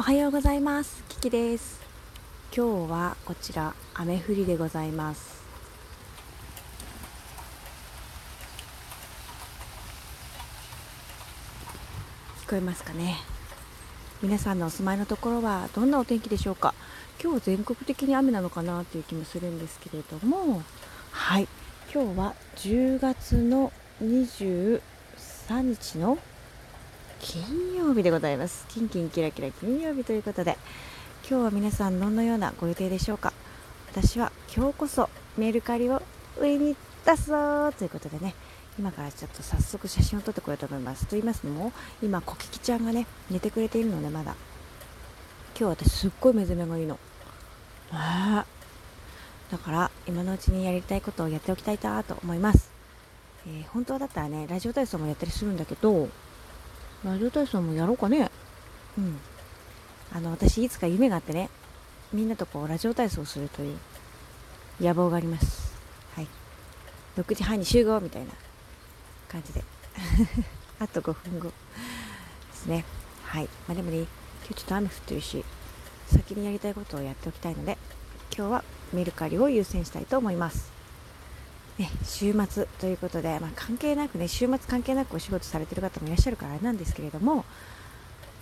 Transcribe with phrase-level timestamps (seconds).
[0.00, 1.02] おはようございます。
[1.08, 1.80] キキです。
[2.56, 5.42] 今日はこちら雨降りでございます。
[12.46, 13.16] 聞こえますかね？
[14.22, 16.74] 皆さんのお住まいのところはどんなお天気でしょうか？
[17.20, 20.62] 今日全国的に雨なのかなという気もするんですけれども。
[21.10, 21.48] はい。
[21.92, 24.80] 今日は10月の23
[25.48, 26.18] 日の
[27.20, 28.66] 金曜日でございます。
[28.68, 30.56] キンキンキラキラ金曜日ということで
[31.28, 33.32] 今日は皆さんどのようなご予定でしょうか。
[33.90, 36.02] 私は今日こそメルカリを
[36.40, 38.34] 上に出すぞということでね
[38.78, 41.06] 今からちょっと早速写真を撮ってこようと思います。
[41.06, 44.34] と言いますのも今コキキちゃんがね寝てくれているのでまだ。
[45.58, 46.98] 今日私すっごい目覚めがいいの。
[47.90, 48.44] あ
[49.50, 52.70] だから今のうちにやりたいことをやっておきたいなと思います、
[53.46, 56.10] えー、本当だったらねラジオ体操もやったりするんだけど
[57.04, 58.30] ラジオ体操もやろうかね。
[58.98, 59.18] うん。
[60.12, 61.48] あの私いつか夢があってね。
[62.12, 63.78] みんなとこうラジオ体操をするという
[64.80, 65.72] 野望があります。
[66.14, 66.26] はい。
[67.16, 68.32] 6時半に集合みたいな
[69.28, 69.62] 感じで。
[70.80, 71.48] あと5分後。
[71.48, 71.52] で
[72.54, 72.84] すね。
[73.24, 73.44] はい。
[73.68, 74.06] まあでもね今
[74.48, 75.44] 日ちょっと雨降ってるし
[76.06, 77.76] 先にやりたいことをやっておきたいので
[78.36, 80.72] 今日はメルカリを優先したいと思います。
[81.78, 87.44] ね、週末ということで、まあ、関係なくね週末関係なくお仕事されてる方もいらっしゃるからあれなんですけれども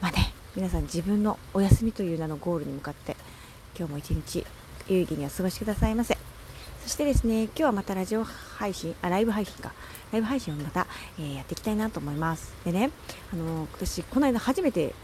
[0.00, 3.16] まあね皆さん自分のお休みという名のゴールに向かって
[3.78, 4.46] 今日も一日
[4.88, 6.16] 有意義にお過ごしくださいませ。
[6.82, 9.72] そしてですね今日はまたラジオ配信あライブ配信か。
[10.10, 10.86] ライブ配信をまた、
[11.18, 12.54] えー、やっていきたいなと思います。
[12.64, 12.90] でね
[13.30, 14.94] あの私この間初めて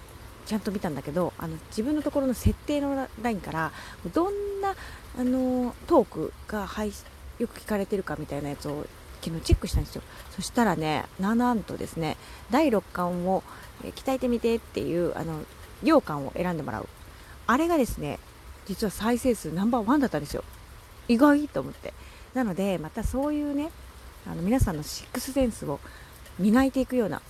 [0.46, 3.72] ちゃんと見たんだけどあの自分のところの設定のラインから
[4.14, 4.74] どんな
[5.18, 7.04] あのトークが配信
[7.38, 8.86] よく聞かれてるかみたいなやつを
[9.20, 10.02] 昨日チェックしたんですよ。
[10.30, 12.16] そしたらねなんとですね
[12.50, 13.42] 第6巻を
[13.82, 15.40] 鍛えてみてっていうあの
[15.82, 16.88] 羊羹を選んでもらう。
[17.46, 18.18] あれがですね
[18.66, 20.44] 実は再生数ナンバーワンだったんですよ。
[21.08, 21.92] 意外と思って。
[22.34, 23.70] なのでまたそういうね
[24.26, 25.80] あの皆さんのシックスセンスを
[26.38, 27.22] 磨いていくような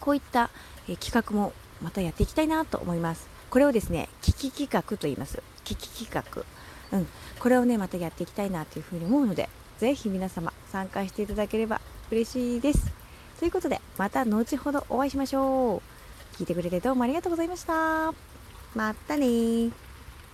[0.00, 0.48] こういった、
[0.88, 1.52] え企画も
[1.82, 3.28] またやっていきたいなと思います。
[3.50, 5.42] これをですね危機企画と言います。
[5.64, 6.44] 危機企画。
[6.92, 7.06] うん、
[7.38, 12.90] これをねまたやっていきたいなというふうに思うので是非皆様参加していただければ嬉しいです。
[13.38, 16.36] ということでまた後ほどお会いしましょう。
[16.36, 18.12] 聞いてくれてどうもありがとうございました。
[18.74, 19.70] またね